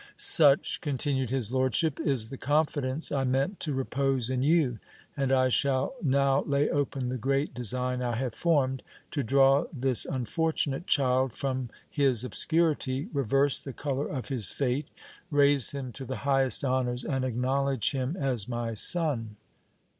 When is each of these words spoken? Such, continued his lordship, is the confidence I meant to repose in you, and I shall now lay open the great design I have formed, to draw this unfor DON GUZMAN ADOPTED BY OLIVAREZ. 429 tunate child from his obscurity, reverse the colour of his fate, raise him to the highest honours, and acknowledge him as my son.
Such, 0.17 0.81
continued 0.81 1.29
his 1.29 1.51
lordship, 1.51 1.99
is 1.99 2.31
the 2.31 2.37
confidence 2.39 3.11
I 3.11 3.23
meant 3.23 3.59
to 3.59 3.71
repose 3.71 4.31
in 4.31 4.41
you, 4.41 4.79
and 5.15 5.31
I 5.31 5.47
shall 5.49 5.93
now 6.01 6.41
lay 6.41 6.71
open 6.71 7.05
the 7.05 7.19
great 7.19 7.53
design 7.53 8.01
I 8.01 8.15
have 8.15 8.33
formed, 8.33 8.81
to 9.11 9.21
draw 9.21 9.65
this 9.71 10.07
unfor 10.07 10.07
DON 10.07 10.17
GUZMAN 10.17 10.17
ADOPTED 10.17 10.31
BY 10.33 10.71
OLIVAREZ. 10.71 10.71
429 10.71 10.81
tunate 10.81 10.87
child 10.87 11.33
from 11.33 11.69
his 11.87 12.23
obscurity, 12.23 13.09
reverse 13.13 13.59
the 13.59 13.73
colour 13.73 14.07
of 14.07 14.29
his 14.29 14.49
fate, 14.49 14.87
raise 15.29 15.69
him 15.73 15.91
to 15.91 16.05
the 16.05 16.25
highest 16.25 16.65
honours, 16.65 17.03
and 17.05 17.23
acknowledge 17.23 17.91
him 17.91 18.17
as 18.17 18.47
my 18.47 18.73
son. 18.73 19.35